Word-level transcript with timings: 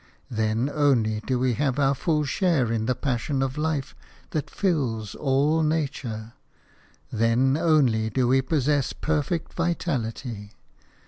Then 0.31 0.67
only 0.67 1.19
do 1.27 1.37
we 1.37 1.53
have 1.53 1.77
our 1.77 1.93
full 1.93 2.23
share 2.25 2.71
in 2.71 2.87
the 2.87 2.95
passion 2.95 3.43
of 3.43 3.55
life 3.55 3.93
that 4.31 4.49
fills 4.49 5.13
all 5.13 5.61
nature; 5.61 6.33
then 7.11 7.55
only 7.55 8.09
do 8.09 8.27
we 8.27 8.41
possess 8.41 8.93
perfect 8.93 9.53
vitality. 9.53 10.53